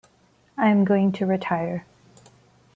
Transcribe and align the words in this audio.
I 0.57 0.69
am 0.69 0.83
going 0.83 1.11
to 1.11 1.27
retire. 1.27 1.85